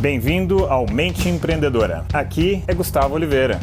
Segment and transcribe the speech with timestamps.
[0.00, 2.06] Bem-vindo ao Mente Empreendedora.
[2.10, 3.60] Aqui é Gustavo Oliveira.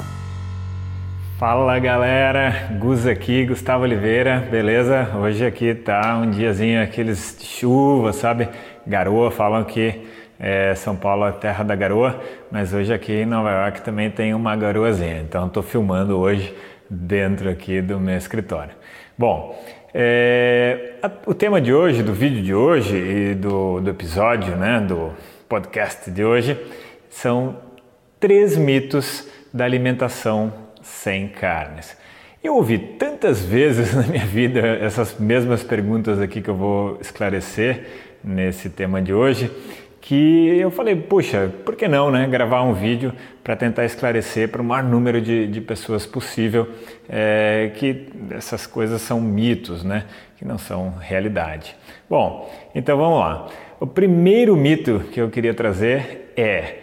[1.39, 5.09] Fala galera, Gus aqui, Gustavo Oliveira, beleza?
[5.19, 8.49] Hoje aqui tá um diazinho aqueles de chuva, sabe?
[8.85, 10.03] Garoa, falam que
[10.39, 14.35] é, São Paulo é terra da garoa, mas hoje aqui em Nova York também tem
[14.35, 16.55] uma garoazinha, então estou filmando hoje
[16.87, 18.75] dentro aqui do meu escritório.
[19.17, 19.59] Bom,
[19.91, 24.79] é, a, o tema de hoje, do vídeo de hoje e do, do episódio, né,
[24.87, 25.11] do
[25.47, 26.57] podcast de hoje
[27.09, 27.57] são
[28.19, 31.97] três mitos da alimentação sem carnes.
[32.43, 37.87] Eu ouvi tantas vezes na minha vida essas mesmas perguntas aqui que eu vou esclarecer
[38.23, 39.51] nesse tema de hoje,
[40.01, 42.27] que eu falei, puxa, por que não, né?
[42.27, 46.69] Gravar um vídeo para tentar esclarecer para o maior número de, de pessoas possível
[47.09, 50.05] é, que essas coisas são mitos, né?
[50.37, 51.75] Que não são realidade.
[52.09, 53.47] Bom, então vamos lá.
[53.79, 56.77] O primeiro mito que eu queria trazer é: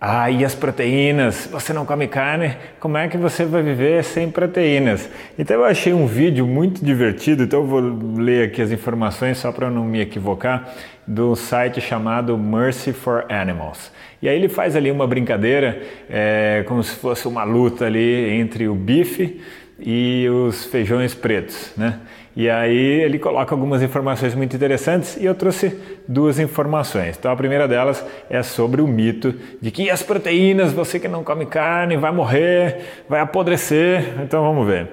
[0.00, 1.48] ah, e as proteínas?
[1.50, 2.54] Você não come carne?
[2.78, 5.10] Como é que você vai viver sem proteínas?
[5.36, 7.80] Então eu achei um vídeo muito divertido, então eu vou
[8.16, 10.72] ler aqui as informações só para não me equivocar,
[11.04, 13.90] do site chamado Mercy for Animals.
[14.22, 18.68] E aí ele faz ali uma brincadeira, é, como se fosse uma luta ali entre
[18.68, 19.40] o bife
[19.80, 21.98] e os feijões pretos, né?
[22.36, 25.74] E aí ele coloca algumas informações muito interessantes e eu trouxe
[26.06, 27.16] duas informações.
[27.18, 31.24] Então a primeira delas é sobre o mito de que as proteínas, você que não
[31.24, 34.20] come carne, vai morrer, vai apodrecer.
[34.22, 34.90] Então vamos ver.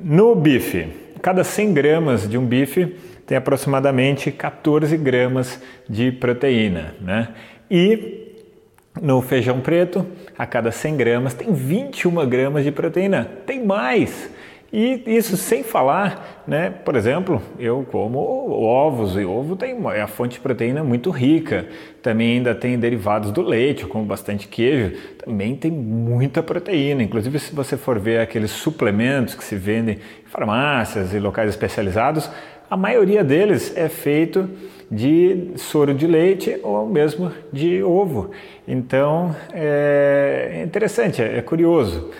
[0.00, 0.88] No bife,
[1.20, 2.96] cada 100 gramas de um bife
[3.26, 7.28] tem aproximadamente 14 gramas de proteína, né?
[7.70, 8.28] E
[9.00, 10.06] no feijão preto,
[10.38, 13.28] a cada 100 gramas tem 21 gramas de proteína.
[13.44, 14.30] Tem mais!
[14.72, 16.70] E isso sem falar, né?
[16.70, 21.66] Por exemplo, eu como ovos e ovo tem é a fonte de proteína muito rica.
[22.00, 27.02] Também ainda tem derivados do leite, eu como bastante queijo, também tem muita proteína.
[27.02, 32.30] Inclusive, se você for ver aqueles suplementos que se vendem em farmácias e locais especializados,
[32.70, 34.48] a maioria deles é feito
[34.88, 38.30] de soro de leite ou mesmo de ovo.
[38.68, 42.10] Então é interessante, é curioso.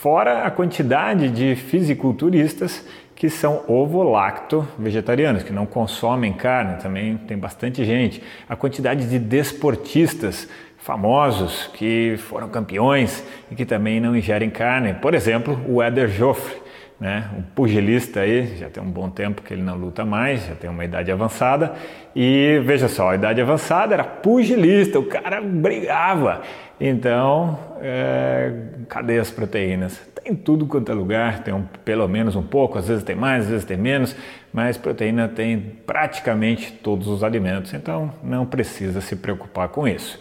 [0.00, 2.86] Fora a quantidade de fisiculturistas
[3.16, 8.22] que são ovo-lacto vegetarianos, que não consomem carne, também tem bastante gente.
[8.48, 14.94] A quantidade de desportistas famosos que foram campeões e que também não ingerem carne.
[14.94, 16.54] Por exemplo, o Eder Joffre,
[17.00, 17.30] né?
[17.36, 20.68] Um pugilista aí, já tem um bom tempo que ele não luta mais, já tem
[20.68, 21.72] uma idade avançada.
[22.14, 26.42] E veja só, a idade avançada era pugilista, o cara brigava.
[26.80, 28.52] Então, é,
[28.88, 30.00] cadê as proteínas?
[30.22, 33.44] Tem tudo quanto é lugar, tem um, pelo menos um pouco, às vezes tem mais,
[33.44, 34.16] às vezes tem menos,
[34.52, 40.20] mas proteína tem praticamente todos os alimentos, então não precisa se preocupar com isso.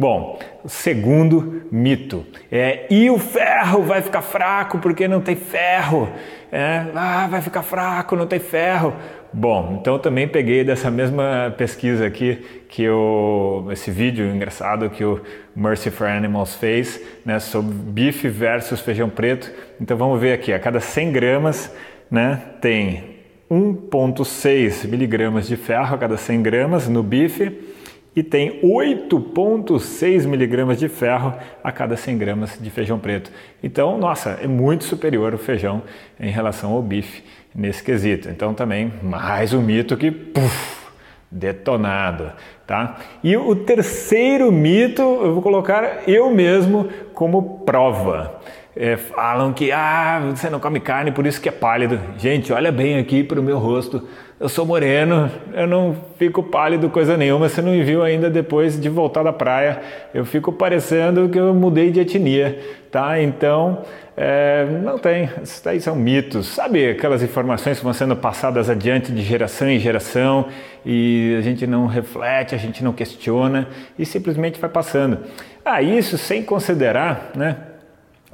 [0.00, 6.08] Bom, segundo mito é e o ferro vai ficar fraco porque não tem ferro.
[6.50, 8.94] É, ah, vai ficar fraco, não tem ferro.
[9.30, 15.20] Bom, então também peguei dessa mesma pesquisa aqui que o esse vídeo engraçado que o
[15.54, 19.52] Mercy for Animals fez, né, sobre bife versus feijão preto.
[19.78, 21.76] Então vamos ver aqui, a cada 100 gramas,
[22.10, 23.18] né, tem
[23.50, 27.69] 1,6 miligramas de ferro a cada 100 gramas no bife
[28.14, 31.32] e tem 8,6 miligramas de ferro
[31.62, 33.30] a cada 100 gramas de feijão preto.
[33.62, 35.82] Então, nossa, é muito superior o feijão
[36.18, 37.22] em relação ao bife
[37.54, 38.28] nesse quesito.
[38.28, 40.88] Então, também mais um mito que puff,
[41.30, 42.32] detonado,
[42.66, 42.98] tá?
[43.22, 48.40] E o terceiro mito eu vou colocar eu mesmo como prova.
[48.74, 52.00] É, falam que ah, você não come carne, por isso que é pálido.
[52.16, 54.06] Gente, olha bem aqui para o meu rosto
[54.40, 57.46] eu sou moreno, eu não fico pálido coisa nenhuma.
[57.46, 59.82] Você não me viu ainda depois de voltar da praia.
[60.14, 62.58] Eu fico parecendo que eu mudei de etnia,
[62.90, 63.20] tá?
[63.20, 63.82] Então,
[64.16, 65.28] é, não tem.
[65.42, 66.46] Isso daí são mitos.
[66.46, 70.46] Sabe aquelas informações que vão sendo passadas adiante de geração em geração
[70.86, 73.68] e a gente não reflete, a gente não questiona
[73.98, 75.18] e simplesmente vai passando.
[75.62, 77.58] Ah, isso sem considerar, né?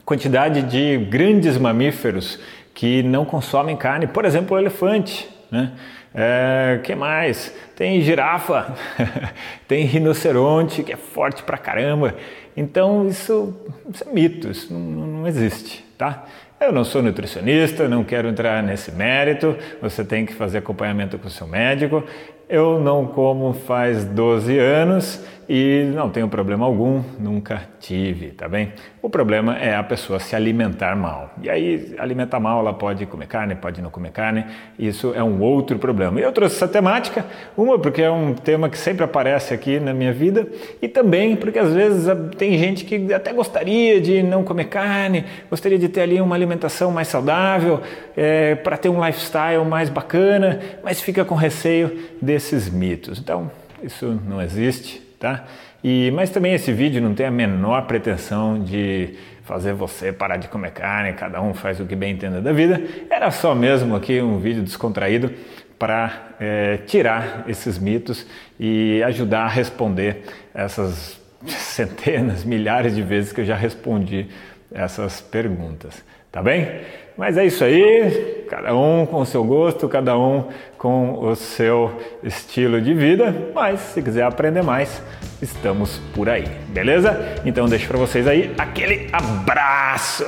[0.04, 2.38] Quantidade de grandes mamíferos
[2.72, 5.34] que não consomem carne, por exemplo, o elefante.
[5.50, 5.72] Né?
[6.14, 7.54] É, que mais?
[7.76, 8.74] Tem girafa,
[9.68, 12.14] tem rinoceronte, que é forte pra caramba.
[12.56, 13.54] Então isso,
[13.92, 16.24] isso é mito, isso não, não existe, tá?
[16.58, 19.54] Eu não sou nutricionista, não quero entrar nesse mérito.
[19.82, 22.02] Você tem que fazer acompanhamento com o seu médico.
[22.48, 28.72] Eu não como faz 12 anos e não tenho problema algum, nunca tive, tá bem?
[29.00, 31.32] O problema é a pessoa se alimentar mal.
[31.40, 34.44] E aí, alimentar mal, ela pode comer carne, pode não comer carne,
[34.76, 36.18] isso é um outro problema.
[36.18, 37.24] E eu trouxe essa temática,
[37.56, 40.48] uma porque é um tema que sempre aparece aqui na minha vida,
[40.82, 45.78] e também porque às vezes tem gente que até gostaria de não comer carne, gostaria
[45.78, 47.80] de ter ali uma alimentação mais saudável,
[48.16, 53.20] é, para ter um lifestyle mais bacana, mas fica com receio desses mitos.
[53.20, 53.48] Então,
[53.80, 55.44] isso não existe, tá?
[55.82, 60.48] E, mas também esse vídeo não tem a menor pretensão de fazer você parar de
[60.48, 62.82] comer carne, cada um faz o que bem entenda da vida.
[63.08, 65.30] Era só mesmo aqui um vídeo descontraído
[65.78, 68.26] para é, tirar esses mitos
[68.58, 70.24] e ajudar a responder
[70.54, 71.20] essas
[71.58, 74.28] centenas, milhares de vezes que eu já respondi
[74.72, 76.04] essas perguntas.
[76.30, 76.80] Tá bem?
[77.16, 81.90] Mas é isso aí, cada um com o seu gosto, cada um com o seu
[82.22, 83.34] estilo de vida.
[83.54, 85.02] Mas se quiser aprender mais,
[85.40, 87.18] estamos por aí, beleza?
[87.46, 90.26] Então deixo para vocês aí aquele abraço.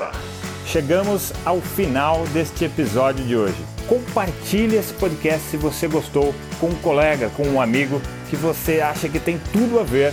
[0.64, 3.56] Chegamos ao final deste episódio de hoje.
[3.86, 8.00] Compartilhe esse podcast se você gostou com um colega, com um amigo
[8.30, 10.12] que você acha que tem tudo a ver